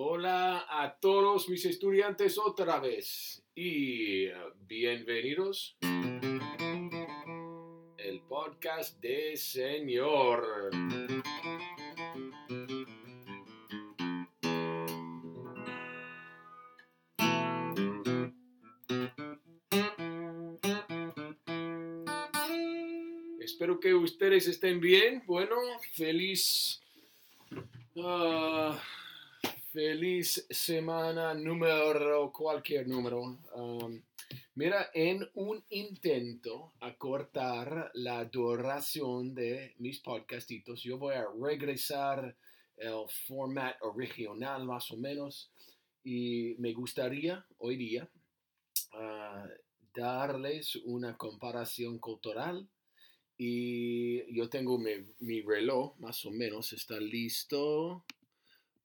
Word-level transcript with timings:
Hola 0.00 0.64
a 0.70 0.96
todos 1.00 1.48
mis 1.48 1.64
estudiantes 1.64 2.38
otra 2.38 2.78
vez 2.78 3.42
y 3.52 4.28
bienvenidos 4.68 5.76
el 7.96 8.20
podcast 8.28 9.00
de 9.00 9.36
Señor. 9.36 10.70
Espero 23.40 23.80
que 23.80 23.94
ustedes 23.94 24.46
estén 24.46 24.78
bien. 24.78 25.24
Bueno, 25.26 25.56
feliz 25.92 26.80
ah, 27.96 28.80
Feliz 29.78 30.44
semana 30.50 31.34
número, 31.34 32.32
cualquier 32.32 32.88
número. 32.88 33.38
Um, 33.54 34.02
mira, 34.56 34.90
en 34.92 35.24
un 35.34 35.62
intento 35.70 36.72
a 36.80 36.96
cortar 36.96 37.92
la 37.94 38.24
duración 38.24 39.36
de 39.36 39.76
mis 39.78 40.00
podcastitos, 40.00 40.82
yo 40.82 40.98
voy 40.98 41.14
a 41.14 41.28
regresar 41.40 42.36
el 42.76 43.04
format 43.28 43.76
original 43.82 44.64
más 44.64 44.90
o 44.90 44.96
menos 44.96 45.52
y 46.02 46.56
me 46.58 46.72
gustaría 46.72 47.46
hoy 47.58 47.76
día 47.76 48.10
uh, 48.94 49.48
darles 49.94 50.74
una 50.86 51.16
comparación 51.16 52.00
cultural 52.00 52.68
y 53.36 54.34
yo 54.34 54.48
tengo 54.48 54.76
mi, 54.76 54.94
mi 55.20 55.40
reloj 55.40 55.96
más 56.00 56.24
o 56.24 56.32
menos, 56.32 56.72
está 56.72 56.98
listo 56.98 58.04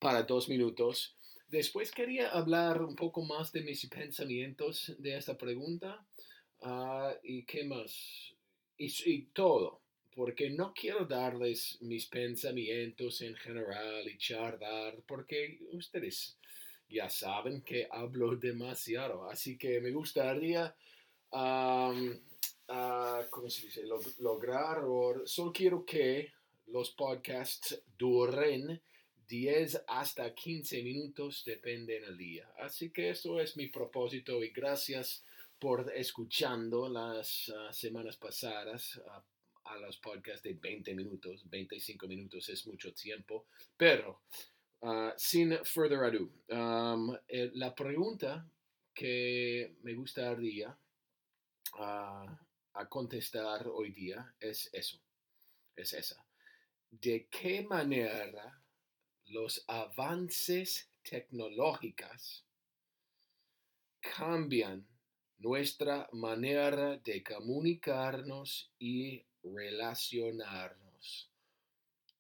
para 0.03 0.23
dos 0.23 0.49
minutos. 0.49 1.15
Después 1.47 1.89
quería 1.89 2.29
hablar 2.31 2.81
un 2.81 2.93
poco 2.93 3.23
más 3.23 3.53
de 3.53 3.61
mis 3.61 3.85
pensamientos 3.87 4.93
de 4.99 5.15
esta 5.15 5.37
pregunta 5.37 6.05
ah, 6.61 7.13
y 7.23 7.45
qué 7.45 7.63
más. 7.63 8.35
Y, 8.77 9.21
todo, 9.27 9.79
porque 10.13 10.49
no 10.49 10.73
quiero 10.73 11.05
darles 11.05 11.77
mis 11.81 12.07
pensamientos 12.07 13.21
en 13.21 13.33
general 13.35 14.05
y 14.09 14.17
charlar, 14.17 15.01
porque 15.07 15.59
ustedes 15.71 16.37
ya 16.89 17.09
saben 17.09 17.61
que 17.61 17.87
hablo 17.89 18.35
demasiado. 18.35 19.29
Así 19.29 19.57
que 19.57 19.79
me 19.79 19.91
gustaría, 19.91 20.75
ah, 21.31 21.93
¿cómo 23.29 23.49
se 23.49 23.67
dice? 23.67 23.83
lograr, 24.19 24.83
o 24.83 25.25
solo 25.25 25.53
quiero 25.53 25.85
que 25.85 26.33
los 26.67 26.91
podcasts 26.91 27.81
duren 27.97 28.81
10 29.33 29.85
hasta 29.87 30.31
15 30.31 30.83
minutos, 30.83 31.43
depende 31.43 31.99
del 31.99 32.15
día. 32.15 32.47
Así 32.59 32.91
que 32.91 33.09
eso 33.09 33.39
es 33.39 33.57
mi 33.57 33.65
propósito 33.65 34.43
y 34.43 34.49
gracias 34.49 35.23
por 35.57 35.91
escuchando 35.95 36.87
las 36.87 37.51
ah, 37.57 37.73
semanas 37.73 38.15
pasadas 38.17 39.01
ah, 39.07 39.23
a 39.63 39.77
los 39.79 39.97
podcasts 39.97 40.43
de 40.43 40.53
20 40.53 40.93
minutos. 40.93 41.49
25 41.49 42.07
minutos 42.07 42.47
es 42.49 42.67
mucho 42.67 42.93
tiempo, 42.93 43.47
pero 43.75 44.21
ah, 44.83 45.15
sin 45.17 45.57
further 45.65 46.03
ado, 46.03 46.29
um, 46.49 47.17
la 47.53 47.73
pregunta 47.73 48.47
que 48.93 49.77
me 49.81 49.95
gustaría 49.95 50.77
a 51.79 52.87
contestar 52.87 53.67
hoy 53.67 53.89
día 53.91 54.35
es 54.39 54.69
eso, 54.71 54.99
es 55.75 55.91
esa. 55.93 56.23
¿De 56.91 57.25
qué 57.31 57.63
manera 57.63 58.62
los 59.27 59.63
avances 59.67 60.89
tecnológicos 61.03 62.45
cambian 63.99 64.87
nuestra 65.39 66.09
manera 66.13 66.97
de 66.97 67.23
comunicarnos 67.23 68.71
y 68.79 69.25
relacionarnos. 69.43 71.29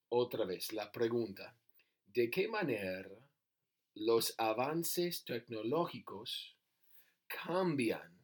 Otra 0.09 0.45
vez, 0.45 0.73
la 0.73 0.91
pregunta, 0.91 1.55
¿de 2.07 2.29
qué 2.29 2.47
manera 2.47 3.09
los 3.95 4.33
avances 4.37 5.23
tecnológicos 5.23 6.55
cambian 7.27 8.19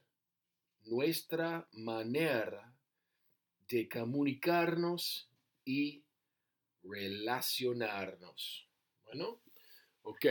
nuestra 0.85 1.67
manera 1.73 2.73
de 3.67 3.89
comunicarnos 3.89 5.29
y 5.65 6.03
relacionarnos? 6.83 8.68
Bueno, 9.11 9.41
ok. 10.03 10.25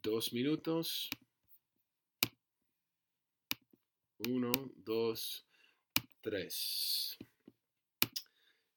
Dos 0.00 0.32
minutos. 0.32 1.10
Uno, 4.28 4.52
dos, 4.76 5.44
tres. 6.20 7.18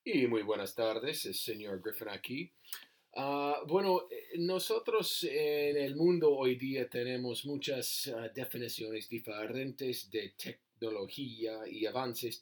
Y 0.04 0.26
muy 0.26 0.42
buenas 0.42 0.74
tardes, 0.74 1.28
el 1.28 1.36
señor 1.36 1.80
Griffin 1.84 2.10
aquí. 2.10 2.52
Ah, 3.16 3.62
bueno, 3.68 4.08
eh, 4.10 4.40
nosotros 4.40 5.24
en 5.26 5.78
el 5.78 5.96
mundo 5.96 6.36
hoy 6.36 6.56
día 6.56 6.90
tenemos 6.90 7.46
muchas 7.46 8.08
ah, 8.08 8.30
definiciones 8.30 9.08
diferentes 9.08 10.10
de 10.10 10.34
tecnología 10.36 11.68
y 11.68 11.86
avances 11.86 12.42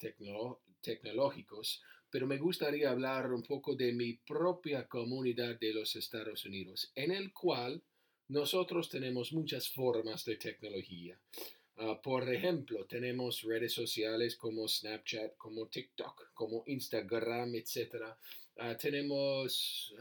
tecnológicos 0.79 1.83
pero 2.11 2.27
me 2.27 2.37
gustaría 2.37 2.91
hablar 2.91 3.31
un 3.31 3.41
poco 3.41 3.73
de 3.75 3.93
mi 3.93 4.13
propia 4.13 4.87
comunidad 4.87 5.57
de 5.59 5.73
los 5.73 5.95
Estados 5.95 6.45
Unidos, 6.45 6.91
en 6.93 7.11
el 7.11 7.31
cual 7.33 7.81
nosotros 8.27 8.89
tenemos 8.89 9.31
muchas 9.33 9.69
formas 9.69 10.25
de 10.25 10.35
tecnología. 10.35 11.17
Ah, 11.77 11.99
por 12.01 12.31
ejemplo, 12.31 12.85
tenemos 12.85 13.41
redes 13.41 13.73
sociales 13.73 14.35
como 14.35 14.67
Snapchat, 14.67 15.35
como 15.37 15.67
TikTok, 15.67 16.31
como 16.33 16.63
Instagram, 16.67 17.55
etc. 17.55 18.03
Ah, 18.57 18.77
tenemos, 18.77 19.95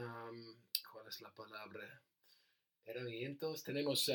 ¿cuál 0.93 1.06
es 1.09 1.20
la 1.20 1.32
palabra? 1.32 2.03
Herramientas. 2.84 3.62
Tenemos 3.62 4.10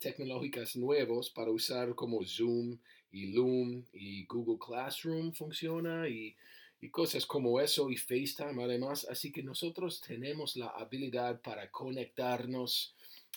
tecnológicas 0.00 0.74
nuevos 0.76 1.30
para 1.30 1.50
usar 1.50 1.94
como 1.94 2.24
Zoom 2.24 2.76
y 3.12 3.32
Loom 3.32 3.84
y 3.92 4.26
Google 4.26 4.58
Classroom 4.58 5.32
funciona 5.32 6.08
y 6.08 6.36
y 6.84 6.90
cosas 6.90 7.24
como 7.24 7.60
eso 7.60 7.88
y 7.88 7.96
FaceTime 7.96 8.62
además. 8.62 9.06
Así 9.08 9.32
que 9.32 9.42
nosotros 9.42 10.02
tenemos 10.02 10.54
la 10.54 10.66
habilidad 10.66 11.40
para 11.40 11.70
conectarnos 11.70 12.94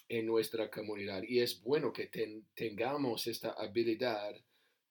en 0.09 0.25
nuestra 0.25 0.69
comunidad 0.69 1.23
y 1.23 1.39
es 1.39 1.61
bueno 1.63 1.93
que 1.93 2.11
tengamos 2.53 3.25
esta 3.25 3.51
habilidad 3.51 4.35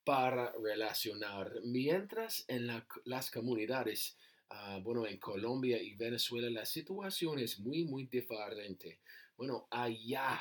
para 0.05 0.53
relacionar. 0.53 1.53
Mientras 1.65 2.47
en 2.49 2.67
las 3.05 3.31
comunidades, 3.31 4.17
ah, 4.49 4.81
bueno, 4.83 5.07
en 5.07 5.19
Colombia 5.19 5.77
y 5.83 5.95
Venezuela 5.95 6.49
la 6.49 6.65
situación 6.65 7.39
es 7.39 7.59
muy, 7.59 7.85
muy 7.85 8.07
diferente. 8.07 9.01
Bueno, 9.37 9.69
allá 9.71 10.41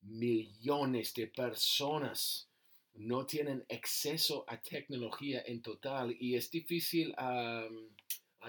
millones 0.00 1.14
de 1.14 1.28
personas 1.28 2.48
no 2.94 3.26
tienen 3.26 3.64
acceso 3.70 4.44
a 4.48 4.60
tecnología 4.60 5.42
en 5.46 5.62
total 5.62 6.16
y 6.18 6.36
es 6.36 6.50
difícil 6.50 7.14
a 7.16 7.68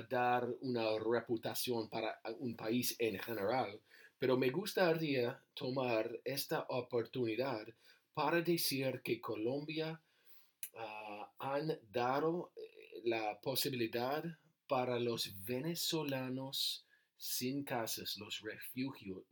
dar 0.09 0.47
una 0.61 0.99
reputación 0.99 1.89
para 1.89 2.19
un 2.39 2.55
país 2.55 2.95
en 2.99 3.17
general. 3.17 3.79
Pero 4.17 4.37
me 4.37 4.49
gustaría 4.49 5.41
tomar 5.53 6.19
esta 6.23 6.65
oportunidad 6.69 7.65
para 8.13 8.41
decir 8.41 9.01
que 9.03 9.19
Colombia 9.19 10.01
ah, 10.75 11.31
han 11.39 11.77
dado 11.91 12.51
eh, 12.55 13.01
la 13.03 13.39
posibilidad 13.41 14.23
para 14.67 14.99
los 14.99 15.31
venezolanos 15.45 16.85
sin 17.17 17.63
casas, 17.63 18.17
los 18.17 18.41
refugios, 18.41 19.23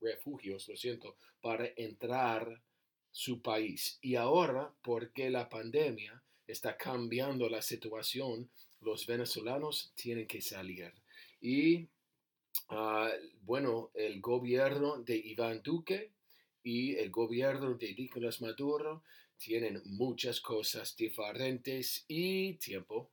refugios, 0.00 0.68
lo 0.68 0.76
siento, 0.76 1.16
para 1.40 1.66
entrar 1.76 2.62
su 3.10 3.42
país. 3.42 3.98
Y 4.00 4.16
ahora, 4.16 4.72
porque 4.82 5.30
la 5.30 5.48
pandemia 5.48 6.22
está 6.46 6.76
cambiando 6.76 7.48
la 7.48 7.62
situación, 7.62 8.50
los 8.80 9.06
venezolanos 9.06 9.92
tienen 9.94 10.26
que 10.26 10.40
salir. 10.40 10.92
Y 11.40 11.88
ah, 12.68 13.10
bueno, 13.42 13.90
el 13.94 14.20
gobierno 14.20 15.02
de 15.02 15.16
Iván 15.16 15.62
Duque 15.62 16.12
y 16.62 16.96
el 16.96 17.10
gobierno 17.10 17.74
de 17.74 17.94
Nicolás 17.94 18.40
Maduro 18.40 19.02
tienen 19.38 19.80
muchas 19.84 20.40
cosas 20.40 20.94
diferentes 20.96 22.04
y 22.08 22.54
tiempo. 22.54 23.10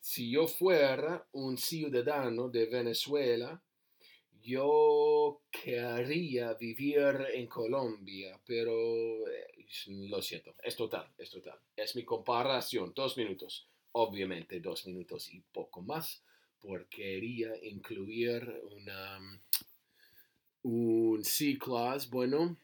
Si 0.00 0.30
yo 0.30 0.46
fuera 0.46 1.26
un 1.32 1.56
ciudadano 1.56 2.48
de 2.48 2.66
Venezuela, 2.66 3.62
yo 4.42 5.42
querría 5.50 6.54
vivir 6.54 7.26
en 7.34 7.46
Colombia, 7.46 8.40
pero 8.46 9.28
eh, 9.28 9.66
lo 10.08 10.20
siento, 10.22 10.54
es 10.62 10.76
total, 10.76 11.10
es 11.18 11.30
total. 11.30 11.58
Es 11.76 11.94
mi 11.96 12.04
comparación, 12.04 12.92
dos 12.94 13.16
minutos, 13.16 13.68
obviamente 13.92 14.60
dos 14.60 14.86
minutos 14.86 15.32
y 15.32 15.40
poco 15.40 15.82
más, 15.82 16.22
porque 16.60 16.96
quería 16.96 17.52
incluir 17.64 18.62
una, 18.70 19.40
un 20.62 21.24
C 21.24 21.58
clause, 21.58 22.08
bueno, 22.10 22.56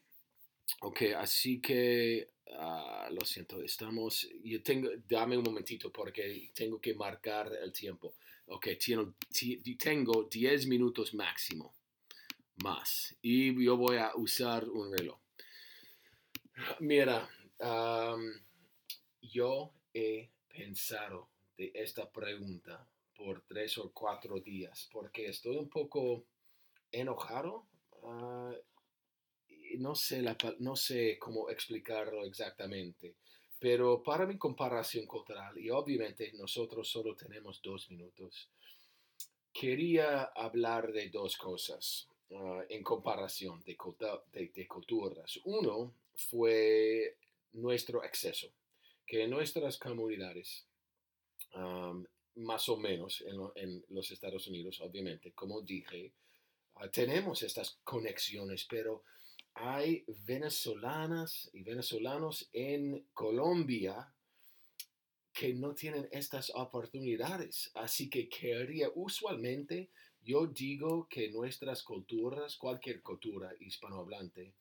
ok, 0.80 1.02
así 1.16 1.60
que 1.60 2.28
ah, 2.52 3.08
lo 3.10 3.24
siento, 3.24 3.62
estamos, 3.62 4.28
yo 4.44 4.62
tengo, 4.62 4.90
dame 5.08 5.36
un 5.36 5.44
momentito 5.44 5.90
porque 5.90 6.50
tengo 6.54 6.80
que 6.80 6.94
marcar 6.94 7.52
el 7.62 7.72
tiempo. 7.72 8.14
Ok, 8.48 8.68
tengo, 8.78 9.14
tengo 9.78 10.24
10 10.30 10.66
minutos 10.68 11.14
máximo 11.14 11.74
más 12.62 13.16
y 13.20 13.64
yo 13.64 13.76
voy 13.76 13.96
a 13.96 14.12
usar 14.14 14.68
un 14.68 14.96
reloj. 14.96 15.18
Mira, 16.80 17.28
yo 19.20 19.72
he 19.92 20.30
pensado 20.48 21.28
de 21.56 21.72
esta 21.74 22.10
pregunta 22.10 22.88
por 23.16 23.42
tres 23.42 23.78
o 23.78 23.92
cuatro 23.92 24.38
días 24.40 24.88
porque 24.92 25.26
estoy 25.26 25.56
un 25.56 25.68
poco 25.68 26.26
enojado. 26.92 27.66
Ah, 28.04 28.54
no, 29.78 29.94
sé 29.96 30.22
no 30.60 30.76
sé 30.76 31.18
cómo 31.18 31.50
explicarlo 31.50 32.24
exactamente, 32.24 33.16
pero 33.58 34.02
para 34.02 34.26
mi 34.26 34.36
comparación 34.38 35.06
cultural, 35.06 35.58
y 35.58 35.70
obviamente 35.70 36.32
nosotros 36.34 36.88
solo 36.88 37.14
tenemos 37.14 37.60
dos 37.62 37.90
minutos, 37.90 38.50
quería 39.52 40.24
hablar 40.24 40.92
de 40.92 41.08
dos 41.08 41.36
cosas. 41.36 42.08
Ah, 42.34 42.64
en 42.68 42.82
comparación 42.82 43.62
de, 43.64 43.76
de, 44.52 44.66
culturas. 44.66 45.38
Uno 45.44 45.94
fue 46.16 47.16
nuestro 47.52 48.02
acceso, 48.02 48.48
que 49.06 49.22
en 49.22 49.30
nuestras 49.30 49.78
comunidades, 49.78 50.66
más 52.34 52.68
o 52.68 52.76
menos 52.76 53.22
en, 53.54 53.84
los 53.90 54.10
Estados 54.10 54.48
Unidos, 54.48 54.80
obviamente, 54.80 55.32
como 55.32 55.60
dije, 55.60 56.12
ah, 56.74 56.88
tenemos 56.90 57.44
estas 57.44 57.78
conexiones, 57.84 58.66
pero 58.68 59.04
hay 59.56 60.04
venezolanas 60.26 61.50
y 61.52 61.62
venezolanos 61.62 62.48
en 62.52 63.06
Colombia 63.14 64.12
que 65.32 65.54
no 65.54 65.74
tienen 65.74 66.08
estas 66.12 66.50
oportunidades. 66.54 67.70
Así 67.74 68.08
que 68.08 68.28
quería 68.28 68.90
usualmente 68.94 69.90
yo 70.26 70.48
digo 70.48 71.06
que 71.08 71.30
nuestras 71.30 71.84
culturas, 71.84 72.56
cualquier 72.56 73.00
cultura 73.00 73.52
hispanohablante, 73.60 74.54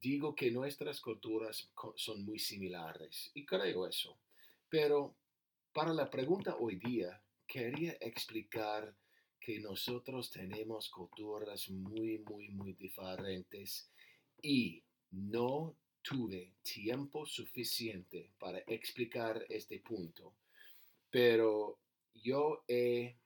digo 0.00 0.32
que 0.32 0.52
nuestras 0.52 1.00
culturas 1.00 1.68
son 1.96 2.24
muy 2.24 2.38
similares 2.38 3.32
y 3.34 3.44
creo 3.44 3.88
eso. 3.88 4.16
Pero 4.68 5.16
para 5.72 5.92
la 5.92 6.08
pregunta 6.08 6.56
hoy 6.56 6.76
día, 6.76 7.20
quería 7.48 7.96
explicar 8.00 8.94
que 9.40 9.58
nosotros 9.58 10.30
tenemos 10.30 10.88
culturas 10.88 11.68
muy, 11.68 12.18
muy, 12.18 12.50
muy 12.50 12.74
diferentes 12.74 13.90
y 14.42 14.82
no 15.10 15.76
tuve 16.02 16.52
tiempo 16.62 17.26
suficiente 17.26 18.30
para 18.38 18.58
explicar 18.60 19.44
este 19.48 19.80
punto. 19.80 20.34
Pero 21.10 21.78
yo 22.14 22.64
he 22.68 23.16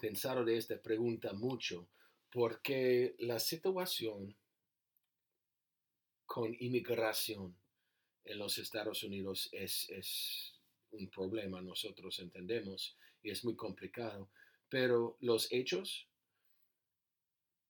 pensado 0.00 0.44
de 0.44 0.56
esta 0.56 0.80
pregunta 0.80 1.32
mucho 1.32 1.88
porque 2.30 3.14
la 3.18 3.38
situación 3.38 4.34
con 6.26 6.54
inmigración 6.58 7.54
en 8.24 8.38
los 8.38 8.58
Estados 8.58 9.04
Unidos 9.04 9.48
es, 9.52 9.88
es 9.90 10.54
un 10.90 11.08
problema, 11.08 11.60
nosotros 11.60 12.18
entendemos, 12.18 12.96
y 13.22 13.30
es 13.30 13.44
muy 13.44 13.54
complicado, 13.54 14.28
pero 14.68 15.16
los 15.20 15.50
hechos 15.52 16.08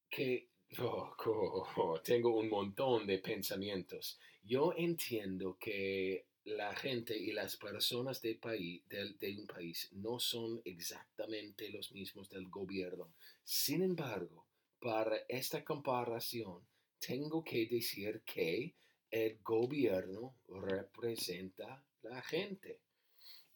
que 0.08 0.48
oh, 0.78 2.00
tengo 2.02 2.36
un 2.36 2.48
montón 2.48 3.06
de 3.06 3.18
pensamientos. 3.18 4.18
Yo 4.42 4.72
entiendo 4.76 5.56
que 5.58 6.26
la 6.44 6.74
gente 6.74 7.16
y 7.16 7.32
las 7.32 7.56
personas 7.56 8.20
de, 8.20 8.34
país, 8.34 8.82
de, 8.88 9.36
un 9.38 9.46
país 9.46 9.88
no 9.92 10.18
son 10.18 10.60
exactamente 10.64 11.70
los 11.70 11.92
mismos 11.92 12.28
del 12.28 12.48
gobierno. 12.48 13.14
Sin 13.42 13.82
embargo, 13.82 14.46
para 14.78 15.16
esta 15.28 15.64
comparación, 15.64 16.60
tengo 16.98 17.42
que 17.42 17.66
decir 17.66 18.22
que 18.24 18.74
el 19.10 19.38
gobierno 19.42 20.36
representa 20.48 21.82
la 22.02 22.20
gente. 22.22 22.80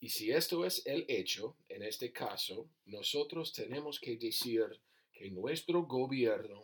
Y 0.00 0.08
si 0.08 0.30
esto 0.30 0.64
es 0.64 0.86
el 0.86 1.04
hecho, 1.08 1.56
en 1.68 1.82
este 1.82 2.12
caso, 2.12 2.70
nosotros 2.86 3.52
tenemos 3.52 3.98
que 3.98 4.16
decir 4.16 4.64
que 5.12 5.30
nuestro 5.30 5.82
gobierno 5.82 6.62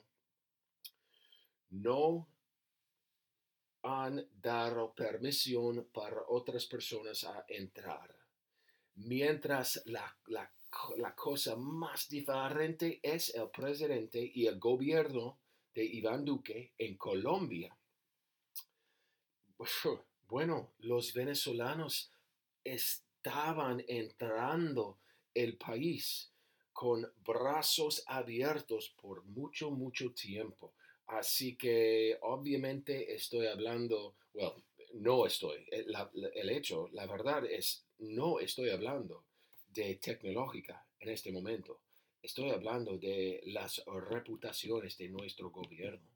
no 1.74 2.28
han 3.82 4.26
dado 4.40 4.94
permisión 4.94 5.88
para 5.92 6.22
otras 6.28 6.66
personas 6.66 7.24
a 7.24 7.44
entrar. 7.48 8.14
Mientras 8.96 9.82
la, 9.86 10.16
cosa 11.14 11.56
más 11.56 12.08
diferente 12.08 13.00
es 13.02 13.34
el 13.34 13.50
presidente 13.50 14.30
y 14.34 14.46
el 14.46 14.58
gobierno 14.58 15.38
de 15.74 15.84
Iván 15.84 16.24
Duque 16.24 16.72
en 16.78 16.96
Colombia. 16.96 17.76
Bueno, 20.26 20.72
los 20.78 21.12
venezolanos 21.12 22.10
estaban 22.64 23.84
entrando 23.86 24.98
el 25.34 25.58
país 25.58 26.32
con 26.72 27.06
brazos 27.24 28.02
abiertos 28.06 28.94
por 29.00 29.22
mucho, 29.24 29.70
mucho 29.70 30.12
tiempo. 30.12 30.74
Así 31.06 31.56
que 31.56 32.18
obviamente 32.22 33.14
estoy 33.14 33.46
hablando, 33.46 34.16
bueno, 34.32 34.54
no 34.94 35.26
estoy, 35.26 35.66
eh, 35.70 35.86
el, 36.34 36.50
hecho, 36.50 36.88
la 36.92 37.06
verdad 37.06 37.44
es, 37.44 37.84
no 37.98 38.40
estoy 38.40 38.70
hablando 38.70 39.24
de 39.68 39.96
tecnológica 39.96 40.86
en 41.00 41.10
este 41.10 41.32
momento. 41.32 41.80
Estoy 42.22 42.50
hablando 42.50 42.96
de 42.96 43.42
las 43.46 43.82
reputaciones 44.08 44.96
de 44.96 45.08
nuestro 45.10 45.50
gobierno 45.50 46.08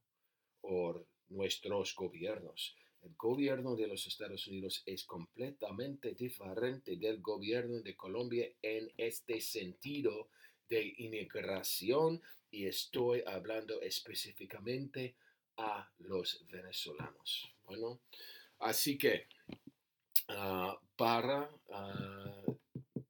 o 0.62 1.05
nuestros 1.29 1.94
gobiernos. 1.94 2.75
El 3.02 3.14
gobierno 3.14 3.76
de 3.76 3.87
los 3.87 4.06
Estados 4.06 4.46
Unidos 4.46 4.82
es 4.87 5.05
completamente 5.05 6.14
diferente 6.14 6.96
del 6.96 7.20
gobierno 7.20 7.81
de 7.81 7.94
Colombia 7.94 8.50
en 8.62 8.90
este 8.96 9.40
sentido 9.40 10.31
de 10.68 10.94
inmigración 10.98 12.22
y 12.50 12.66
estoy 12.66 13.22
hablando 13.26 13.80
específicamente 13.82 15.16
a 15.56 15.90
los 15.98 16.44
venezolanos. 16.50 17.52
Bueno, 17.64 18.00
así 18.60 18.96
que 18.96 19.26
ah, 20.28 20.78
para 20.96 21.50
ah, 21.70 22.42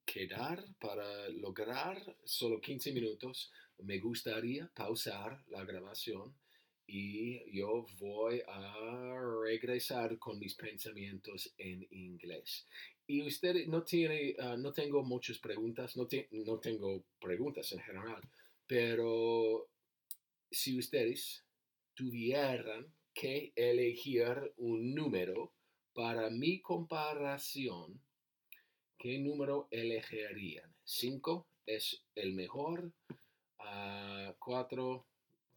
quedar, 0.05 0.65
para 0.81 1.29
lograr 1.29 2.17
solo 2.25 2.61
15 2.61 2.93
minutos, 2.93 3.51
me 3.79 3.99
gustaría 3.99 4.69
pausar 4.75 5.43
la 5.49 5.65
grabación 5.65 6.35
y 6.87 7.53
yo 7.53 7.87
voy 7.99 8.43
a 8.49 9.21
regresar 9.45 10.19
con 10.19 10.39
mis 10.39 10.55
pensamientos 10.55 11.53
en 11.59 11.87
inglés. 11.91 12.67
Y 13.11 13.27
usted 13.27 13.67
no 13.67 13.83
tiene, 13.83 14.37
ah, 14.39 14.57
no 14.57 14.73
tengo 14.73 15.03
muchas 15.03 15.39
preguntas, 15.39 15.97
no, 15.97 16.07
no 16.31 16.59
tengo 16.59 17.05
preguntas 17.19 17.73
en 17.73 17.81
general, 17.81 18.21
pero 18.67 19.67
si 20.51 20.79
ustedes 20.79 21.43
tuvieran 21.95 22.87
que 23.15 23.53
elegir 23.57 24.53
un 24.59 24.95
número 24.95 25.55
para 25.95 26.29
mi 26.29 26.61
comparación, 26.61 27.99
¿qué 28.99 29.19
número 29.19 29.69
elegirían? 29.71 30.71
¿Cinco 30.85 31.49
es 31.65 32.05
el 32.15 32.35
mejor, 32.35 32.93
4, 34.39 35.07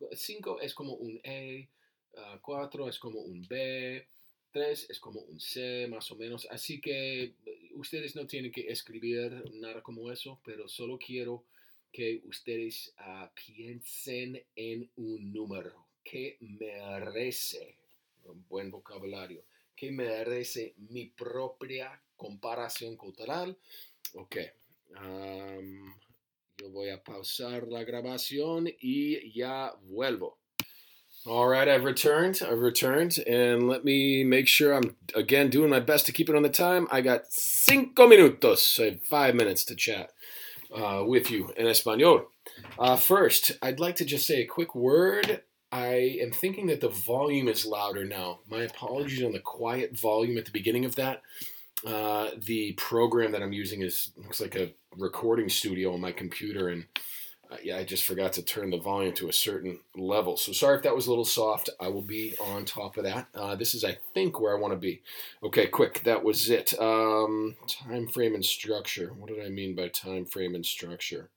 ah, 0.01 0.05
5 0.11 0.61
es 0.61 0.73
como 0.73 0.93
un 0.93 1.19
E, 1.23 1.69
4 2.41 2.85
ah, 2.85 2.89
es 2.89 2.97
como 2.97 3.19
un 3.19 3.45
B, 3.47 4.07
3 4.51 4.89
es 4.89 4.99
como 4.99 5.21
un 5.21 5.39
C 5.39 5.87
más 5.89 6.11
o 6.11 6.15
menos. 6.15 6.47
Así 6.49 6.79
que 6.79 7.33
ustedes 7.73 8.15
no 8.15 8.27
tienen 8.27 8.51
que 8.51 8.67
escribir 8.71 9.43
nada 9.53 9.81
como 9.81 10.11
eso, 10.11 10.39
pero 10.43 10.67
solo 10.67 10.97
quiero 10.97 11.43
que 11.91 12.21
ustedes 12.25 12.93
ah, 12.97 13.31
piensen 13.35 14.41
en 14.55 14.89
un 14.95 15.33
número 15.33 15.87
que 16.03 16.37
merece, 16.39 17.75
un 18.23 18.45
buen 18.47 18.71
vocabulario, 18.71 19.43
que 19.75 19.91
merece 19.91 20.73
mi 20.89 21.07
propia 21.07 22.01
comparación 22.15 22.95
cultural. 22.95 23.57
Ok, 24.13 24.37
yo 26.57 26.69
voy 26.69 26.89
a 26.89 27.03
pausar 27.03 27.67
la 27.67 27.83
grabación 27.83 28.69
y 28.79 29.31
ya 29.31 29.73
vuelvo. 29.83 30.37
All 31.27 31.47
right, 31.47 31.67
I've 31.69 31.83
returned. 31.83 32.41
I've 32.41 32.59
returned, 32.59 33.19
and 33.27 33.67
let 33.67 33.85
me 33.85 34.23
make 34.23 34.47
sure 34.47 34.73
I'm 34.73 34.95
again 35.15 35.49
doing 35.49 35.69
my 35.69 35.79
best 35.79 36.05
to 36.07 36.11
keep 36.11 36.29
it 36.29 36.35
on 36.35 36.41
the 36.41 36.49
time. 36.49 36.87
I 36.91 37.01
got 37.01 37.31
cinco 37.31 38.07
minutos, 38.07 38.57
so 38.57 38.95
five 39.09 39.35
minutes 39.35 39.63
to 39.65 39.75
chat. 39.75 40.11
uh, 40.73 41.03
with 41.05 41.29
you 41.29 41.51
in 41.57 41.67
Espanol. 41.67 42.27
Uh, 42.79 42.95
first, 42.95 43.51
I'd 43.61 43.79
like 43.79 43.97
to 43.97 44.05
just 44.05 44.25
say 44.25 44.41
a 44.41 44.45
quick 44.45 44.73
word 44.75 45.41
I 45.71 46.17
am 46.21 46.31
thinking 46.31 46.67
that 46.67 46.81
the 46.81 46.89
volume 46.89 47.47
is 47.47 47.65
louder 47.65 48.03
now. 48.03 48.39
My 48.49 48.63
apologies 48.63 49.23
on 49.23 49.31
the 49.31 49.39
quiet 49.39 49.97
volume 49.97 50.37
at 50.37 50.45
the 50.45 50.51
beginning 50.51 50.83
of 50.83 50.95
that. 50.95 51.21
Uh, 51.85 52.31
the 52.37 52.73
program 52.73 53.31
that 53.31 53.41
I'm 53.41 53.53
using 53.53 53.81
is 53.81 54.11
looks 54.17 54.41
like 54.41 54.55
a 54.55 54.71
recording 54.97 55.49
studio 55.49 55.93
on 55.93 56.01
my 56.01 56.11
computer, 56.11 56.67
and 56.67 56.85
yeah, 57.63 57.77
I 57.77 57.83
just 57.83 58.05
forgot 58.05 58.33
to 58.33 58.41
turn 58.41 58.69
the 58.69 58.77
volume 58.77 59.13
to 59.15 59.29
a 59.29 59.33
certain 59.33 59.79
level. 59.95 60.37
So 60.37 60.51
sorry 60.51 60.77
if 60.77 60.83
that 60.83 60.95
was 60.95 61.07
a 61.07 61.09
little 61.09 61.25
soft. 61.25 61.69
I 61.79 61.87
will 61.87 62.01
be 62.01 62.35
on 62.39 62.65
top 62.65 62.97
of 62.97 63.03
that. 63.03 63.27
Uh, 63.35 63.55
this 63.55 63.75
is, 63.75 63.83
I 63.83 63.97
think, 64.13 64.39
where 64.39 64.55
I 64.55 64.59
want 64.59 64.73
to 64.73 64.79
be. 64.79 65.01
Okay, 65.43 65.67
quick. 65.67 66.03
That 66.03 66.23
was 66.23 66.49
it. 66.49 66.73
Um, 66.79 67.55
time 67.67 68.07
frame 68.07 68.35
and 68.35 68.45
structure. 68.45 69.13
What 69.17 69.29
did 69.29 69.45
I 69.45 69.49
mean 69.49 69.75
by 69.75 69.89
time 69.89 70.25
frame 70.25 70.55
and 70.55 70.65
structure? 70.65 71.29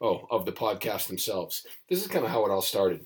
Oh, 0.00 0.26
of 0.30 0.44
the 0.44 0.52
podcast 0.52 1.06
themselves. 1.06 1.64
This 1.88 2.02
is 2.02 2.08
kind 2.08 2.24
of 2.24 2.30
how 2.30 2.44
it 2.44 2.50
all 2.50 2.62
started. 2.62 3.04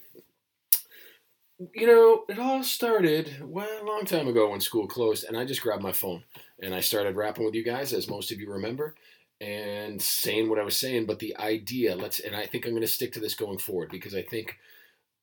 You 1.75 1.87
know, 1.87 2.25
it 2.29 2.39
all 2.39 2.63
started 2.63 3.37
well 3.43 3.69
a 3.81 3.87
long 3.87 4.05
time 4.05 4.27
ago 4.27 4.51
when 4.51 4.61
school 4.61 4.89
closed, 4.89 5.25
and 5.25 5.37
I 5.37 5.45
just 5.45 5.63
grabbed 5.63 5.83
my 5.83 5.93
phone 5.93 6.25
and 6.61 6.75
I 6.75 6.81
started 6.81 7.15
rapping 7.17 7.45
with 7.45 7.55
you 7.55 7.63
guys, 7.63 7.93
as 7.93 8.09
most 8.09 8.33
of 8.33 8.41
you 8.41 8.51
remember 8.51 8.95
and 9.41 10.01
saying 10.01 10.49
what 10.49 10.59
I 10.59 10.65
was 10.65 10.77
saying, 10.77 11.07
but 11.07 11.19
the 11.19 11.37
idea, 11.37 11.97
let's, 11.97 12.21
and 12.21 12.35
I 12.35 12.47
think 12.47 12.65
I'm 12.65 12.73
going 12.73 12.83
to 12.83 12.89
stick 12.89 13.13
to 13.13 13.21
this 13.21 13.35
going 13.35 13.59
forward 13.59 13.91
because 13.91 14.15
I 14.15 14.23
think 14.23 14.59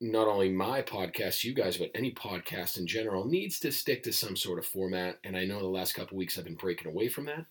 not 0.01 0.27
only 0.27 0.49
my 0.49 0.81
podcast, 0.81 1.43
you 1.43 1.53
guys, 1.53 1.77
but 1.77 1.91
any 1.93 2.11
podcast 2.11 2.77
in 2.77 2.87
general 2.87 3.25
needs 3.25 3.59
to 3.59 3.71
stick 3.71 4.03
to 4.03 4.11
some 4.11 4.35
sort 4.35 4.59
of 4.59 4.65
format. 4.65 5.19
And 5.23 5.37
I 5.37 5.45
know 5.45 5.59
the 5.59 5.67
last 5.67 5.93
couple 5.93 6.17
weeks 6.17 6.37
I've 6.37 6.45
been 6.45 6.55
breaking 6.55 6.91
away 6.91 7.07
from 7.07 7.25
that, 7.25 7.45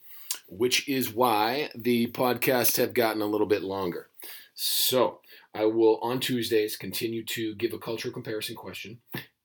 which 0.48 0.88
is 0.88 1.14
why 1.14 1.70
the 1.74 2.08
podcasts 2.08 2.76
have 2.76 2.92
gotten 2.92 3.22
a 3.22 3.26
little 3.26 3.46
bit 3.46 3.62
longer. 3.62 4.08
So 4.54 5.20
I 5.54 5.64
will 5.66 5.98
on 6.02 6.20
Tuesdays 6.20 6.76
continue 6.76 7.24
to 7.26 7.54
give 7.54 7.72
a 7.72 7.78
cultural 7.78 8.12
comparison 8.12 8.56
question 8.56 8.98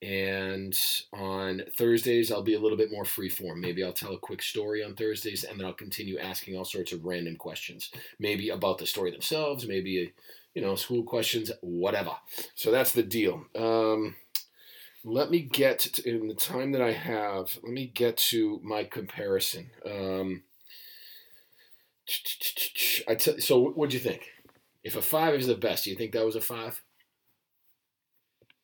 and 0.05 0.79
on 1.13 1.63
Thursdays, 1.75 2.31
I'll 2.31 2.43
be 2.43 2.53
a 2.53 2.59
little 2.59 2.77
bit 2.77 2.91
more 2.91 3.05
freeform. 3.05 3.57
Maybe 3.59 3.83
I'll 3.83 3.91
tell 3.91 4.13
a 4.13 4.19
quick 4.19 4.43
story 4.43 4.83
on 4.83 4.93
Thursdays, 4.93 5.43
and 5.43 5.59
then 5.59 5.65
I'll 5.65 5.73
continue 5.73 6.19
asking 6.19 6.55
all 6.55 6.63
sorts 6.63 6.91
of 6.91 7.05
random 7.05 7.37
questions, 7.37 7.89
maybe 8.19 8.49
about 8.49 8.77
the 8.77 8.85
story 8.85 9.09
themselves, 9.09 9.67
maybe 9.67 10.13
you 10.53 10.61
know 10.61 10.75
school 10.75 11.01
questions, 11.01 11.51
whatever. 11.61 12.11
So 12.53 12.69
that's 12.69 12.93
the 12.93 13.01
deal. 13.01 13.45
Um, 13.55 14.15
let 15.03 15.31
me 15.31 15.39
get 15.39 15.79
to, 15.79 16.07
in 16.07 16.27
the 16.27 16.35
time 16.35 16.71
that 16.73 16.83
I 16.83 16.91
have. 16.91 17.57
Let 17.63 17.71
me 17.71 17.87
get 17.87 18.17
to 18.17 18.59
my 18.63 18.83
comparison. 18.83 19.71
Um, 19.83 20.43
I 23.07 23.15
t- 23.15 23.39
so 23.39 23.71
what'd 23.71 23.93
you 23.93 23.99
think? 23.99 24.29
If 24.83 24.95
a 24.95 25.01
five 25.01 25.33
is 25.33 25.47
the 25.47 25.55
best, 25.55 25.85
do 25.85 25.89
you 25.89 25.95
think 25.95 26.11
that 26.11 26.25
was 26.25 26.35
a 26.35 26.41
five? 26.41 26.83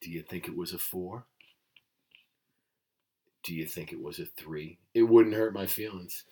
Do 0.02 0.12
you 0.12 0.22
think 0.22 0.48
it 0.48 0.56
was 0.56 0.72
a 0.72 0.78
four? 0.78 1.26
Do 3.44 3.56
you 3.56 3.66
think 3.66 3.92
it 3.92 4.02
was 4.02 4.20
a 4.20 4.26
three? 4.26 4.78
It 4.94 5.04
wouldn't 5.04 5.36
hurt 5.36 5.54
my 5.54 5.66
feelings. 5.66 6.24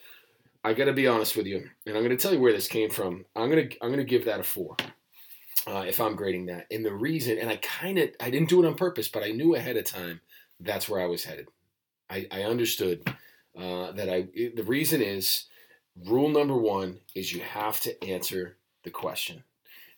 I 0.64 0.74
got 0.74 0.86
to 0.86 0.94
be 0.94 1.08
honest 1.08 1.38
with 1.38 1.46
you, 1.46 1.70
and 1.86 1.96
I'm 1.96 2.04
going 2.04 2.16
to 2.16 2.22
tell 2.22 2.34
you 2.34 2.40
where 2.40 2.54
this 2.54 2.68
came 2.68 2.90
from. 2.90 3.26
I'm 3.36 3.50
going 3.50 3.70
to 3.70 3.78
I'm 3.82 3.90
going 3.90 4.00
to 4.00 4.04
give 4.04 4.26
that 4.26 4.42
a 4.42 4.44
four. 4.44 4.76
Uh, 5.68 5.86
if 5.88 6.00
I'm 6.00 6.16
grading 6.16 6.48
that, 6.48 6.68
and 6.72 6.86
the 6.86 6.94
reason, 6.94 7.38
and 7.38 7.50
I 7.50 7.58
kind 7.58 7.98
of 7.98 8.10
I 8.20 8.30
didn't 8.30 8.50
do 8.50 8.64
it 8.64 8.68
on 8.68 8.76
purpose, 8.76 9.08
but 9.08 9.24
I 9.24 9.32
knew 9.32 9.56
ahead 9.56 9.78
of 9.78 9.86
time 9.86 10.22
that's 10.60 10.90
where 10.90 11.02
I 11.02 11.06
was 11.06 11.24
headed. 11.24 11.48
I, 12.10 12.28
I 12.32 12.44
understood 12.44 13.08
uh, 13.58 13.92
that 13.94 14.10
I 14.10 14.28
it, 14.34 14.56
the 14.56 14.64
reason 14.64 15.02
is 15.02 15.46
rule 16.06 16.30
number 16.30 16.58
one 16.58 17.00
is 17.16 17.34
you 17.34 17.42
have 17.42 17.80
to 17.82 18.04
answer 18.04 18.58
the 18.84 18.90
question, 18.90 19.44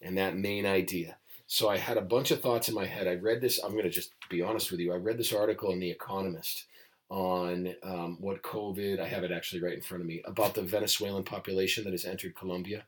and 0.02 0.18
that 0.18 0.38
main 0.38 0.66
idea. 0.66 1.18
So 1.48 1.70
I 1.70 1.78
had 1.78 1.98
a 1.98 2.02
bunch 2.02 2.32
of 2.32 2.42
thoughts 2.42 2.70
in 2.70 2.76
my 2.76 2.86
head. 2.86 3.08
I 3.08 3.16
read 3.16 3.42
this, 3.42 3.60
I'm 3.62 3.72
going 3.72 3.84
to 3.84 3.90
just 3.90 4.14
be 4.30 4.42
honest 4.42 4.72
with 4.72 4.80
you. 4.80 4.94
I 4.94 4.96
read 4.96 5.18
this 5.18 5.34
article 5.34 5.72
in 5.72 5.80
The 5.80 5.92
Economist 5.92 6.66
on 7.12 7.76
um, 7.84 8.18
what 8.22 8.42
COVID, 8.42 9.00
I 9.00 9.08
have 9.08 9.26
it 9.26 9.32
actually 9.32 9.62
right 9.62 9.76
in 9.76 9.82
front 9.82 10.02
of 10.02 10.08
me, 10.08 10.22
about 10.26 10.56
the 10.56 10.62
Venezuelan 10.62 11.24
population 11.24 11.84
that 11.84 11.92
has 11.92 12.06
entered 12.06 12.36
Colombia. 12.36 12.86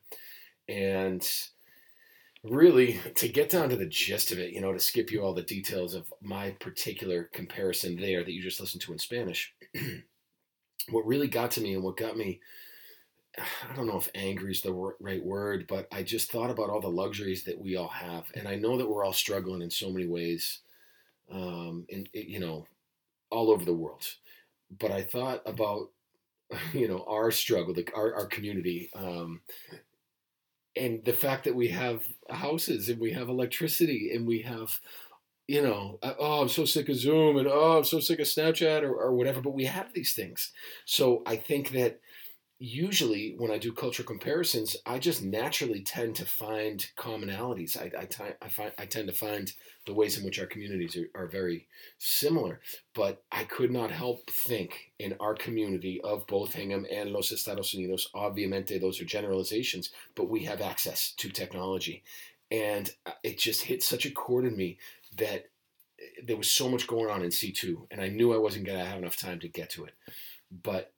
And 0.66 1.22
really, 2.42 3.00
to 3.16 3.28
get 3.28 3.50
down 3.50 3.68
to 3.68 3.76
the 3.76 3.86
gist 3.86 4.32
of 4.32 4.38
it, 4.38 4.52
you 4.52 4.62
know, 4.62 4.72
to 4.72 4.80
skip 4.80 5.12
you 5.12 5.22
all 5.22 5.34
the 5.34 5.42
details 5.42 5.94
of 5.94 6.10
my 6.22 6.52
particular 6.52 7.24
comparison 7.34 7.96
there 7.96 8.24
that 8.24 8.32
you 8.32 8.42
just 8.42 8.60
listened 8.60 8.80
to 8.82 8.92
in 8.92 8.98
Spanish, 8.98 9.54
what 10.88 11.06
really 11.06 11.28
got 11.28 11.50
to 11.52 11.60
me 11.60 11.74
and 11.74 11.82
what 11.82 11.98
got 11.98 12.16
me 12.16 12.40
I 13.70 13.76
don't 13.76 13.86
know 13.86 13.98
if 13.98 14.08
angry 14.14 14.52
is 14.52 14.62
the 14.62 14.72
right 15.00 15.24
word, 15.24 15.66
but 15.68 15.86
I 15.92 16.02
just 16.02 16.30
thought 16.30 16.50
about 16.50 16.70
all 16.70 16.80
the 16.80 16.88
luxuries 16.88 17.44
that 17.44 17.60
we 17.60 17.76
all 17.76 17.88
have, 17.88 18.24
and 18.34 18.48
I 18.48 18.54
know 18.54 18.78
that 18.78 18.88
we're 18.88 19.04
all 19.04 19.12
struggling 19.12 19.62
in 19.62 19.70
so 19.70 19.90
many 19.90 20.06
ways, 20.06 20.60
um, 21.30 21.84
in 21.88 22.06
you 22.12 22.40
know, 22.40 22.66
all 23.34 23.50
over 23.50 23.64
the 23.64 23.74
world. 23.74 24.06
But 24.78 24.90
I 24.90 25.02
thought 25.02 25.42
about 25.46 25.90
you 26.72 26.88
know 26.88 27.04
our 27.08 27.30
struggle, 27.30 27.74
like 27.74 27.92
our 27.96 28.14
our 28.14 28.26
community, 28.26 28.90
um, 28.94 29.40
and 30.76 31.04
the 31.04 31.12
fact 31.12 31.44
that 31.44 31.54
we 31.54 31.68
have 31.68 32.04
houses 32.30 32.88
and 32.88 33.00
we 33.00 33.12
have 33.12 33.28
electricity 33.28 34.10
and 34.14 34.26
we 34.26 34.42
have 34.42 34.80
you 35.46 35.62
know, 35.62 35.98
oh, 36.02 36.40
I'm 36.40 36.48
so 36.48 36.64
sick 36.64 36.88
of 36.88 36.96
Zoom 36.96 37.36
and 37.36 37.46
oh, 37.46 37.78
I'm 37.78 37.84
so 37.84 38.00
sick 38.00 38.18
of 38.18 38.26
Snapchat 38.26 38.82
or, 38.82 38.94
or 38.94 39.12
whatever, 39.12 39.42
but 39.42 39.52
we 39.52 39.66
have 39.66 39.92
these 39.92 40.14
things. 40.14 40.52
So 40.86 41.22
I 41.26 41.36
think 41.36 41.70
that 41.72 42.00
usually 42.58 43.34
when 43.36 43.50
I 43.50 43.58
do 43.58 43.72
cultural 43.72 44.06
comparisons, 44.06 44.76
I 44.86 44.98
just 44.98 45.22
naturally 45.22 45.82
tend 45.82 46.14
to 46.16 46.24
find 46.24 46.86
commonalities. 46.96 47.76
I, 47.76 47.90
I, 48.00 48.04
t- 48.04 48.22
I, 48.40 48.48
find, 48.48 48.72
I 48.78 48.86
tend 48.86 49.08
to 49.08 49.14
find 49.14 49.52
the 49.86 49.92
ways 49.92 50.16
in 50.16 50.24
which 50.24 50.38
our 50.38 50.46
communities 50.46 50.96
are, 50.96 51.22
are 51.22 51.26
very 51.26 51.66
similar. 51.98 52.60
But 52.94 53.22
I 53.30 53.44
could 53.44 53.70
not 53.70 53.90
help 53.90 54.30
think 54.30 54.92
in 54.98 55.16
our 55.20 55.34
community 55.34 56.00
of 56.02 56.26
both 56.26 56.54
Hingham 56.54 56.86
and 56.90 57.10
Los 57.10 57.32
Estados 57.32 57.74
Unidos, 57.74 58.06
obviamente 58.14 58.80
those 58.80 59.00
are 59.00 59.04
generalizations, 59.04 59.90
but 60.14 60.30
we 60.30 60.44
have 60.44 60.60
access 60.60 61.12
to 61.18 61.28
technology. 61.28 62.02
And 62.50 62.90
uh, 63.04 63.12
it 63.22 63.38
just 63.38 63.62
hit 63.62 63.82
such 63.82 64.06
a 64.06 64.10
chord 64.10 64.44
in 64.44 64.56
me 64.56 64.78
that 65.18 65.50
eh, 66.00 66.22
there 66.24 66.36
was 66.36 66.50
so 66.50 66.68
much 66.68 66.86
going 66.86 67.10
on 67.10 67.22
in 67.22 67.30
C2, 67.30 67.88
and 67.90 68.00
I 68.00 68.08
knew 68.08 68.32
I 68.32 68.38
wasn't 68.38 68.66
going 68.66 68.78
to 68.78 68.84
have 68.84 68.98
enough 68.98 69.16
time 69.16 69.40
to 69.40 69.48
get 69.48 69.70
to 69.70 69.84
it. 69.84 69.94
But 70.62 70.93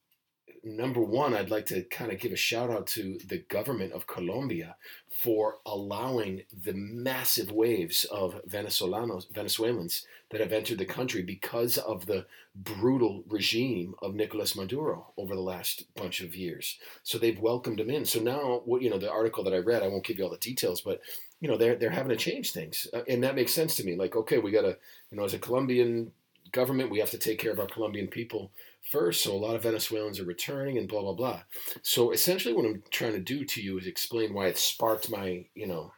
number 0.67 1.01
one, 1.01 1.33
I'd 1.33 1.51
like 1.51 1.67
to 1.67 1.83
kind 1.85 2.11
of 2.11 2.19
give 2.19 2.33
a 2.33 2.37
shout 2.37 2.71
out 2.71 2.89
to 2.89 3.19
the 3.25 3.39
government 3.39 3.93
of 3.93 4.09
Colombia 4.09 4.77
for 5.09 5.59
allowing 5.65 6.43
the 6.65 6.75
massive 6.75 7.53
waves 7.53 8.05
of 8.07 8.43
Venezolanos, 8.47 9.33
Venezuelans 9.33 10.05
that 10.31 10.41
have 10.41 10.53
entered 10.53 10.79
the 10.79 10.85
country 10.85 11.23
because 11.23 11.79
of 11.79 12.07
the 12.07 12.27
brutal 12.55 13.23
regime 13.29 13.95
of 14.03 14.17
Nicolas 14.17 14.57
Maduro 14.57 15.13
over 15.17 15.37
the 15.37 15.41
last 15.41 15.85
bunch 15.95 16.21
of 16.21 16.35
years. 16.35 16.79
So 17.05 17.17
they've 17.17 17.39
welcomed 17.39 17.79
them 17.79 17.91
in. 17.91 18.05
So 18.05 18.21
now, 18.21 18.63
you 18.81 18.91
know, 18.91 18.99
the 18.99 19.11
article 19.11 19.45
that 19.45 19.55
I 19.55 19.59
read, 19.59 19.85
I 19.85 19.89
won't 19.89 20.05
give 20.05 20.19
you 20.19 20.25
all 20.25 20.31
the 20.31 20.37
details, 20.37 20.81
but 20.81 21.01
you 21.41 21.49
know, 21.49 21.57
they're 21.57 21.77
they're 21.77 21.91
having 21.91 22.17
to 22.17 22.17
change 22.17 22.53
things, 22.53 22.89
uh, 22.95 23.03
and 23.07 23.23
that 23.23 23.35
makes 23.35 23.53
sense 23.53 23.77
to 23.77 23.85
me. 23.85 23.95
Like, 23.95 24.17
okay, 24.17 24.39
we 24.39 24.51
got 24.51 24.63
to, 24.63 24.79
you 25.11 25.19
know, 25.19 25.25
as 25.25 25.35
a 25.35 25.39
Colombian 25.39 26.13
government, 26.51 26.91
we 26.91 26.99
have 26.99 27.11
to 27.11 27.19
take 27.19 27.39
care 27.39 27.53
of 27.53 27.61
our 27.61 27.67
Colombian 27.67 28.09
people 28.09 28.51
first. 28.91 29.23
So 29.23 29.33
a 29.33 29.37
lot 29.37 29.57
of 29.57 29.63
Venezuelans 29.63 30.21
are 30.21 30.25
returning 30.25 30.79
and 30.79 30.89
blah, 30.89 31.03
blah, 31.03 31.15
blah. 31.15 31.43
So 31.83 32.11
essentially, 32.11 32.55
what 32.55 32.65
I'm 32.65 32.83
trying 32.91 33.13
to 33.13 33.21
do 33.21 33.45
to 33.45 33.63
you 33.63 33.79
is 33.79 33.87
explain 33.87 34.35
why 34.35 34.47
it 34.47 34.59
sparked 34.59 35.11
my, 35.11 35.47
you 35.55 35.67
know, 35.67 35.93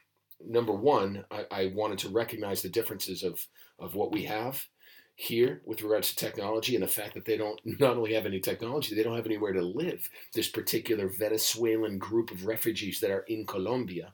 number 0.44 0.72
one, 0.72 1.24
I, 1.30 1.46
I 1.50 1.72
wanted 1.74 1.98
to 2.00 2.10
recognize 2.10 2.62
the 2.62 2.68
differences 2.68 3.22
of, 3.22 3.46
of 3.78 3.94
what 3.94 4.12
we 4.12 4.24
have 4.24 4.66
here 5.20 5.60
with 5.64 5.82
regards 5.82 6.10
to 6.10 6.16
technology 6.16 6.76
and 6.76 6.84
the 6.84 6.88
fact 6.88 7.12
that 7.14 7.24
they 7.24 7.36
don't 7.36 7.60
not 7.80 7.96
only 7.96 8.14
have 8.14 8.24
any 8.24 8.38
technology, 8.38 8.94
they 8.94 9.02
don't 9.02 9.16
have 9.16 9.26
anywhere 9.26 9.52
to 9.52 9.62
live. 9.62 10.08
This 10.32 10.48
particular 10.48 11.08
Venezuelan 11.08 11.98
group 11.98 12.30
of 12.30 12.46
refugees 12.46 13.00
that 13.00 13.10
are 13.10 13.24
in 13.28 13.44
Colombia. 13.44 14.12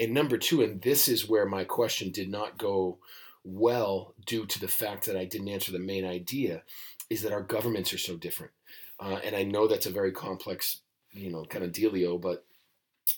And 0.00 0.12
number 0.12 0.36
two, 0.38 0.62
and 0.62 0.82
this 0.82 1.06
is 1.06 1.28
where 1.28 1.46
my 1.46 1.64
question 1.64 2.10
did 2.10 2.28
not 2.28 2.58
go 2.58 2.98
well 3.44 4.14
due 4.26 4.44
to 4.44 4.60
the 4.60 4.68
fact 4.68 5.06
that 5.06 5.16
I 5.16 5.24
didn't 5.24 5.48
answer 5.48 5.72
the 5.72 5.78
main 5.78 6.04
idea, 6.04 6.62
is 7.10 7.22
that 7.22 7.32
our 7.32 7.42
governments 7.42 7.92
are 7.92 7.98
so 7.98 8.16
different. 8.16 8.52
Uh, 8.98 9.18
and 9.24 9.36
I 9.36 9.42
know 9.42 9.66
that's 9.66 9.86
a 9.86 9.90
very 9.90 10.12
complex, 10.12 10.80
you 11.12 11.30
know, 11.30 11.44
kind 11.44 11.64
of 11.64 11.72
dealio, 11.72 12.20
but 12.20 12.44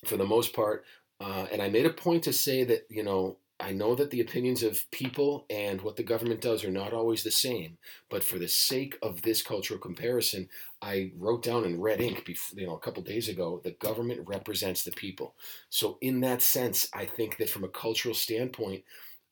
for 0.06 0.16
the 0.16 0.24
most 0.24 0.54
part, 0.54 0.84
uh, 1.20 1.46
and 1.52 1.62
I 1.62 1.68
made 1.68 1.86
a 1.86 1.90
point 1.90 2.24
to 2.24 2.32
say 2.32 2.64
that, 2.64 2.86
you 2.88 3.04
know, 3.04 3.36
I 3.60 3.70
know 3.70 3.94
that 3.94 4.10
the 4.10 4.20
opinions 4.20 4.64
of 4.64 4.90
people 4.90 5.46
and 5.48 5.80
what 5.82 5.94
the 5.94 6.02
government 6.02 6.40
does 6.40 6.64
are 6.64 6.70
not 6.70 6.92
always 6.92 7.22
the 7.22 7.30
same, 7.30 7.78
but 8.10 8.24
for 8.24 8.38
the 8.40 8.48
sake 8.48 8.98
of 9.02 9.22
this 9.22 9.40
cultural 9.40 9.78
comparison, 9.78 10.48
I 10.80 11.12
wrote 11.16 11.44
down 11.44 11.64
in 11.64 11.80
red 11.80 12.00
ink, 12.00 12.24
before, 12.24 12.58
you 12.58 12.66
know, 12.66 12.74
a 12.74 12.80
couple 12.80 13.04
days 13.04 13.28
ago, 13.28 13.60
the 13.62 13.70
government 13.72 14.26
represents 14.26 14.82
the 14.82 14.90
people. 14.90 15.36
So 15.70 15.98
in 16.00 16.20
that 16.20 16.42
sense, 16.42 16.88
I 16.92 17.04
think 17.04 17.36
that 17.36 17.50
from 17.50 17.62
a 17.62 17.68
cultural 17.68 18.16
standpoint, 18.16 18.82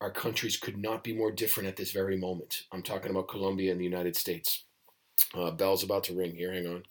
our 0.00 0.11
countries 0.11 0.57
could 0.57 0.78
not 0.78 1.04
be 1.04 1.12
more 1.12 1.30
different 1.30 1.69
at 1.69 1.76
this 1.76 1.92
very 1.92 2.16
moment. 2.16 2.62
I'm 2.73 2.83
talking 2.83 3.11
about 3.11 3.28
Colombia 3.28 3.71
and 3.71 3.80
the 3.80 3.85
United 3.85 4.16
States. 4.16 4.64
Uh, 5.35 5.50
bell's 5.50 5.85
about 5.85 6.04
to 6.04 6.14
ring 6.14 6.35
here. 6.35 6.52
Hang 6.52 6.66
on. 6.66 6.83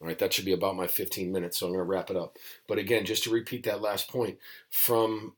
All 0.00 0.08
right, 0.08 0.18
that 0.18 0.32
should 0.32 0.44
be 0.44 0.52
about 0.52 0.76
my 0.76 0.86
15 0.86 1.32
minutes, 1.32 1.58
so 1.58 1.66
I'm 1.66 1.72
going 1.72 1.80
to 1.80 1.84
wrap 1.84 2.10
it 2.10 2.16
up. 2.16 2.36
But 2.68 2.78
again, 2.78 3.04
just 3.04 3.24
to 3.24 3.30
repeat 3.30 3.64
that 3.64 3.80
last 3.80 4.08
point, 4.08 4.38
from 4.70 5.34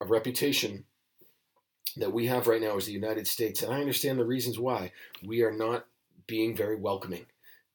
a 0.00 0.06
reputation 0.06 0.84
that 1.96 2.12
we 2.12 2.26
have 2.26 2.46
right 2.46 2.60
now 2.62 2.76
is 2.76 2.86
the 2.86 2.92
United 2.92 3.26
States, 3.26 3.62
and 3.62 3.72
I 3.72 3.80
understand 3.80 4.18
the 4.18 4.24
reasons 4.24 4.58
why 4.58 4.92
we 5.22 5.42
are 5.42 5.52
not 5.52 5.86
being 6.26 6.56
very 6.56 6.76
welcoming 6.76 7.26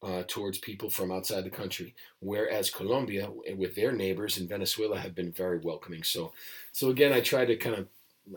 uh, 0.03 0.23
towards 0.27 0.59
people 0.59 0.89
from 0.89 1.11
outside 1.11 1.43
the 1.43 1.49
country, 1.49 1.95
whereas 2.19 2.69
Colombia, 2.69 3.29
with 3.55 3.75
their 3.75 3.91
neighbors 3.91 4.37
in 4.37 4.47
Venezuela, 4.47 4.99
have 4.99 5.15
been 5.15 5.31
very 5.31 5.59
welcoming. 5.59 6.03
So, 6.03 6.33
so 6.71 6.89
again, 6.89 7.13
I 7.13 7.21
try 7.21 7.45
to 7.45 7.55
kind 7.55 7.75
of, 7.75 7.87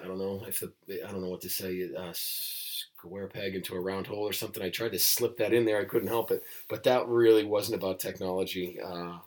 I 0.03 0.07
don't 0.07 0.19
know 0.19 0.45
if 0.49 0.61
the, 0.61 0.73
I 1.07 1.11
don't 1.11 1.23
know 1.23 1.29
what 1.29 1.43
to 1.43 1.51
say, 1.51 1.91
uh, 1.97 2.13
square 2.15 3.29
peg 3.29 3.55
into 3.55 3.75
a 3.75 3.81
round 3.81 4.07
hole 4.07 4.27
or 4.29 4.33
something. 4.33 4.63
I 4.63 4.71
tried 4.71 4.93
to 4.93 4.99
slip 4.99 5.37
that 5.39 5.53
in 5.53 5.65
there, 5.65 5.81
I 5.81 5.85
couldn't 5.85 6.09
help 6.09 6.31
it, 6.31 6.43
but 6.69 6.83
that 6.85 7.07
really 7.09 7.45
wasn't 7.45 7.83
about 7.83 8.01
technology. 8.01 8.79
Uh, 8.81 9.19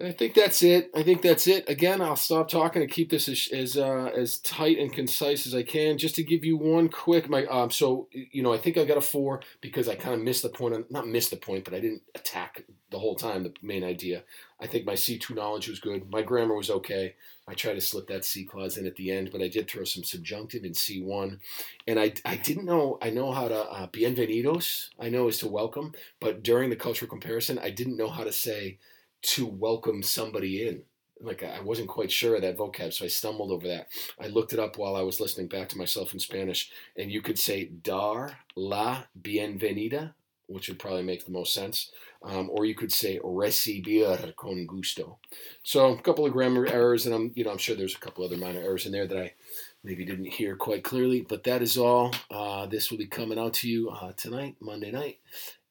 and 0.00 0.08
I 0.08 0.12
think 0.12 0.34
that's 0.34 0.62
it. 0.62 0.90
I 0.94 1.02
think 1.02 1.20
that's 1.20 1.46
it. 1.46 1.68
Again, 1.68 2.00
I'll 2.00 2.16
stop 2.16 2.48
talking 2.48 2.80
and 2.80 2.90
keep 2.90 3.10
this 3.10 3.28
as 3.28 3.48
as, 3.52 3.76
uh, 3.76 4.10
as 4.16 4.38
tight 4.38 4.78
and 4.78 4.90
concise 4.90 5.46
as 5.46 5.54
I 5.54 5.62
can. 5.62 5.98
Just 5.98 6.14
to 6.14 6.24
give 6.24 6.42
you 6.42 6.56
one 6.56 6.88
quick, 6.88 7.28
my 7.28 7.44
um, 7.46 7.70
so 7.70 8.08
you 8.12 8.42
know, 8.42 8.52
I 8.52 8.58
think 8.58 8.78
I 8.78 8.86
got 8.86 8.96
a 8.96 9.02
four 9.02 9.42
because 9.60 9.88
I 9.88 9.96
kind 9.96 10.14
of 10.14 10.22
missed 10.22 10.42
the 10.42 10.48
point. 10.48 10.90
Not 10.90 11.06
missed 11.06 11.30
the 11.30 11.36
point, 11.36 11.64
but 11.64 11.74
I 11.74 11.80
didn't 11.80 12.02
attack 12.14 12.64
the 12.90 12.98
whole 12.98 13.14
time 13.14 13.42
the 13.42 13.52
main 13.60 13.84
idea. 13.84 14.24
I 14.58 14.66
think 14.66 14.86
my 14.86 14.94
C 14.94 15.18
two 15.18 15.34
knowledge 15.34 15.68
was 15.68 15.80
good. 15.80 16.10
My 16.10 16.22
grammar 16.22 16.56
was 16.56 16.70
okay. 16.70 17.14
I 17.46 17.52
tried 17.52 17.74
to 17.74 17.80
slip 17.82 18.06
that 18.08 18.24
C 18.24 18.44
clause 18.44 18.78
in 18.78 18.86
at 18.86 18.96
the 18.96 19.10
end, 19.10 19.30
but 19.30 19.42
I 19.42 19.48
did 19.48 19.68
throw 19.68 19.84
some 19.84 20.04
subjunctive 20.04 20.64
in 20.64 20.72
C 20.72 21.02
one, 21.02 21.40
and 21.86 22.00
I 22.00 22.14
I 22.24 22.36
didn't 22.36 22.64
know. 22.64 22.96
I 23.02 23.10
know 23.10 23.32
how 23.32 23.48
to 23.48 23.60
uh, 23.64 23.86
bienvenidos. 23.88 24.88
I 24.98 25.10
know 25.10 25.28
is 25.28 25.38
to 25.40 25.48
welcome, 25.48 25.92
but 26.20 26.42
during 26.42 26.70
the 26.70 26.76
cultural 26.76 27.10
comparison, 27.10 27.58
I 27.58 27.68
didn't 27.68 27.98
know 27.98 28.08
how 28.08 28.24
to 28.24 28.32
say 28.32 28.78
to 29.22 29.46
welcome 29.46 30.02
somebody 30.02 30.66
in. 30.66 30.82
Like 31.20 31.42
I 31.42 31.60
wasn't 31.60 31.88
quite 31.88 32.10
sure 32.10 32.36
of 32.36 32.42
that 32.42 32.56
vocab, 32.56 32.94
so 32.94 33.04
I 33.04 33.08
stumbled 33.08 33.50
over 33.50 33.68
that. 33.68 33.88
I 34.18 34.28
looked 34.28 34.54
it 34.54 34.58
up 34.58 34.78
while 34.78 34.96
I 34.96 35.02
was 35.02 35.20
listening 35.20 35.48
back 35.48 35.68
to 35.70 35.78
myself 35.78 36.14
in 36.14 36.18
Spanish, 36.18 36.70
and 36.96 37.10
you 37.10 37.20
could 37.20 37.38
say 37.38 37.66
dar 37.66 38.38
la 38.56 39.02
bienvenida, 39.20 40.14
which 40.46 40.68
would 40.68 40.78
probably 40.78 41.02
make 41.02 41.26
the 41.26 41.30
most 41.30 41.52
sense, 41.52 41.90
um, 42.22 42.48
or 42.50 42.64
you 42.64 42.74
could 42.74 42.90
say 42.90 43.18
recibir 43.22 44.34
con 44.36 44.66
gusto. 44.66 45.18
So 45.62 45.92
a 45.92 46.00
couple 46.00 46.24
of 46.24 46.32
grammar 46.32 46.66
errors, 46.66 47.04
and 47.04 47.14
I'm 47.14 47.32
you 47.34 47.44
know 47.44 47.50
I'm 47.50 47.58
sure 47.58 47.76
there's 47.76 47.96
a 47.96 48.00
couple 48.00 48.24
other 48.24 48.38
minor 48.38 48.60
errors 48.60 48.86
in 48.86 48.92
there 48.92 49.06
that 49.06 49.18
I 49.18 49.34
maybe 49.82 50.04
didn't 50.04 50.26
hear 50.26 50.56
quite 50.56 50.84
clearly, 50.84 51.20
but 51.20 51.44
that 51.44 51.62
is 51.62 51.78
all. 51.78 52.12
Uh, 52.30 52.66
this 52.66 52.90
will 52.90 52.98
be 52.98 53.06
coming 53.06 53.38
out 53.38 53.54
to 53.54 53.68
you 53.68 53.90
uh, 53.90 54.12
tonight, 54.16 54.56
Monday 54.60 54.90
night, 54.90 55.18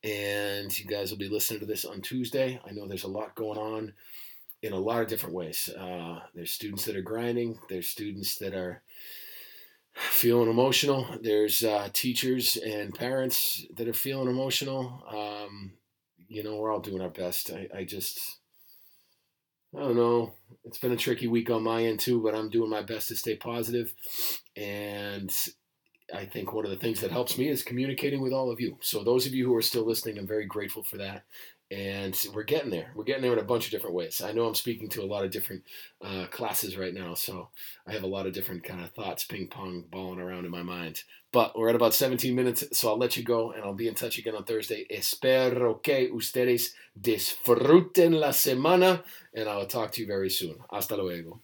and 0.03 0.77
you 0.77 0.85
guys 0.85 1.11
will 1.11 1.17
be 1.17 1.29
listening 1.29 1.59
to 1.59 1.65
this 1.65 1.85
on 1.85 2.01
Tuesday. 2.01 2.59
I 2.67 2.71
know 2.71 2.87
there's 2.87 3.03
a 3.03 3.09
lot 3.09 3.35
going 3.35 3.57
on 3.57 3.93
in 4.61 4.73
a 4.73 4.79
lot 4.79 5.01
of 5.01 5.07
different 5.07 5.35
ways. 5.35 5.69
Uh, 5.77 6.19
there's 6.33 6.51
students 6.51 6.85
that 6.85 6.95
are 6.95 7.01
grinding. 7.01 7.59
There's 7.69 7.87
students 7.87 8.37
that 8.37 8.53
are 8.53 8.81
feeling 9.93 10.49
emotional. 10.49 11.05
There's 11.21 11.63
uh, 11.63 11.89
teachers 11.93 12.57
and 12.57 12.93
parents 12.93 13.65
that 13.75 13.87
are 13.87 13.93
feeling 13.93 14.29
emotional. 14.29 15.03
Um, 15.09 15.73
you 16.27 16.43
know, 16.43 16.57
we're 16.57 16.71
all 16.71 16.79
doing 16.79 17.01
our 17.01 17.09
best. 17.09 17.51
I, 17.51 17.67
I 17.75 17.83
just, 17.83 18.37
I 19.75 19.79
don't 19.79 19.95
know. 19.95 20.33
It's 20.63 20.77
been 20.77 20.91
a 20.91 20.97
tricky 20.97 21.27
week 21.27 21.49
on 21.49 21.63
my 21.63 21.83
end 21.83 21.99
too, 21.99 22.21
but 22.21 22.35
I'm 22.35 22.49
doing 22.49 22.69
my 22.69 22.81
best 22.81 23.09
to 23.09 23.15
stay. 23.15 23.39
And 24.55 25.33
I 26.13 26.25
think 26.25 26.53
one 26.53 26.65
of 26.65 26.71
the 26.71 26.77
things 26.77 27.01
that 27.01 27.11
helps 27.11 27.37
me 27.37 27.49
is 27.49 27.63
communicating 27.63 28.21
with 28.21 28.33
all 28.33 28.51
of 28.51 28.59
you. 28.59 28.77
So 28.81 29.03
those 29.03 29.25
of 29.25 29.33
you 29.33 29.45
who 29.45 29.55
are 29.55 29.61
still 29.61 29.85
listening, 29.85 30.17
I'm 30.17 30.27
very 30.27 30.45
grateful 30.45 30.83
for 30.83 30.97
that. 30.97 31.23
And 31.71 32.19
we're 32.33 32.43
getting 32.43 32.71
there. 32.71 32.91
We're 32.95 33.03
getting 33.03 33.21
there 33.21 33.33
in 33.33 33.39
a 33.39 33.43
bunch 33.43 33.65
of 33.65 33.71
different 33.71 33.95
ways. 33.95 34.21
I 34.21 34.31
know 34.31 34.47
I'm 34.47 34.55
speaking 34.55 34.89
to 34.89 35.03
a 35.03 35.05
lot 35.05 35.23
of 35.23 35.29
different 35.29 35.63
uh, 36.03 36.25
classes 36.31 36.75
right 36.75 36.93
now, 36.93 37.13
so 37.13 37.49
I 37.85 37.91
have 37.91 38.01
a 38.01 38.07
lot 38.07 38.25
of 38.25 38.33
different 38.33 38.63
kind 38.63 38.81
of 38.81 38.89
thoughts 38.91 39.23
ping 39.23 39.47
pong 39.47 39.83
balling 39.91 40.19
around 40.19 40.45
in 40.45 40.51
my 40.51 40.63
mind. 40.63 41.03
But 41.31 41.55
we're 41.55 41.69
at 41.69 41.75
about 41.75 41.93
17 41.93 42.33
minutes, 42.33 42.63
so 42.71 42.89
I'll 42.89 42.97
let 42.97 43.15
you 43.15 43.23
go, 43.23 43.51
and 43.51 43.63
I'll 43.63 43.75
be 43.75 43.87
in 43.87 43.93
touch 43.93 44.17
again 44.17 44.35
on 44.35 44.45
Thursday. 44.45 44.87
Espero 44.89 45.75
que 45.75 46.09
ustedes 46.11 46.73
disfruten 46.99 48.19
la 48.19 48.29
semana, 48.29 49.03
and 49.35 49.47
I'll 49.47 49.67
talk 49.67 49.91
to 49.91 50.01
you 50.01 50.07
very 50.07 50.31
soon. 50.31 50.55
Hasta 50.71 50.97
luego. 50.97 51.39